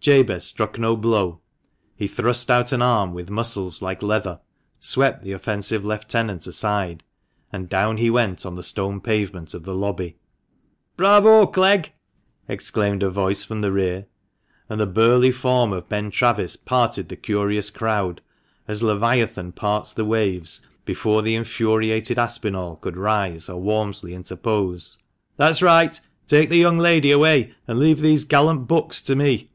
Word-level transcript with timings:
Jabez 0.00 0.46
struck 0.46 0.78
no 0.78 0.96
blow; 0.96 1.40
he 1.94 2.06
thrust 2.06 2.50
out 2.50 2.72
an 2.72 2.80
arm 2.80 3.12
with 3.12 3.28
muscles 3.28 3.82
like 3.82 4.02
leather, 4.02 4.40
swept 4.80 5.22
the 5.22 5.32
offensive 5.32 5.84
lieutenant 5.84 6.46
aside, 6.46 7.02
and 7.52 7.68
down 7.68 7.98
he 7.98 8.08
went 8.08 8.46
on 8.46 8.54
the 8.54 8.62
stone 8.62 8.98
pavement 8.98 9.52
of 9.52 9.64
the 9.64 9.74
lobby. 9.74 10.16
"Bravo, 10.96 11.46
Clegg!" 11.46 11.92
exclaimed 12.48 13.02
a 13.02 13.10
voice 13.10 13.44
from 13.44 13.60
the 13.60 13.70
rear, 13.72 14.06
and 14.70 14.80
the 14.80 14.86
burly 14.86 15.30
form 15.30 15.70
of 15.74 15.86
Ben 15.90 16.10
Travis 16.10 16.56
parted 16.56 17.10
the 17.10 17.16
curious 17.16 17.68
crowd, 17.68 18.22
as 18.66 18.82
leviathan 18.82 19.52
parts 19.52 19.92
the 19.92 20.06
waves, 20.06 20.66
before 20.86 21.20
the 21.20 21.34
infuriated 21.34 22.18
Aspinall 22.18 22.76
could 22.76 22.96
rise 22.96 23.50
or 23.50 23.60
Walmsley 23.60 24.14
interpose." 24.14 24.96
That's 25.36 25.60
right; 25.60 26.00
take 26.26 26.48
the 26.48 26.56
young 26.56 26.78
lady 26.78 27.10
away, 27.10 27.52
and 27.68 27.78
leave 27.78 28.00
these 28.00 28.24
gallant 28.24 28.66
bucks 28.66 29.02
to 29.02 29.14
me. 29.14 29.50